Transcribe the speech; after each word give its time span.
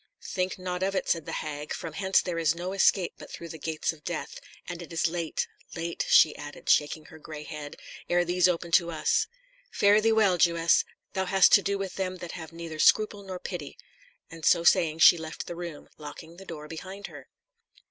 "Think 0.23 0.57
not 0.57 0.81
of 0.81 0.95
it," 0.95 1.07
said 1.07 1.27
the 1.27 1.31
hag, 1.45 1.75
"from 1.75 1.93
hence 1.93 2.23
there 2.23 2.39
is 2.39 2.55
no 2.55 2.73
escape 2.73 3.13
but 3.19 3.29
through 3.29 3.49
the 3.49 3.59
gates 3.59 3.93
of 3.93 4.03
death; 4.03 4.39
and 4.67 4.81
it 4.81 4.91
is 4.91 5.05
late, 5.07 5.47
late," 5.75 6.07
she 6.09 6.35
added 6.37 6.67
shaking 6.71 7.05
her 7.05 7.19
gray 7.19 7.43
head, 7.43 7.75
"ere 8.09 8.25
these 8.25 8.47
open 8.47 8.71
to 8.71 8.89
us. 8.89 9.27
Fare 9.69 10.01
thee 10.01 10.11
well, 10.11 10.39
Jewess! 10.39 10.83
thou 11.13 11.25
hast 11.25 11.53
to 11.53 11.61
do 11.61 11.77
with 11.77 11.97
them 11.97 12.15
that 12.17 12.31
have 12.31 12.51
neither 12.51 12.79
scruple 12.79 13.21
nor 13.21 13.37
pity." 13.37 13.77
And 14.31 14.43
so 14.43 14.63
saying 14.63 14.97
she 14.97 15.19
left 15.19 15.45
the 15.45 15.55
room, 15.55 15.87
locking 15.99 16.37
the 16.37 16.45
door 16.45 16.67
behind 16.67 17.05
her. 17.05 17.27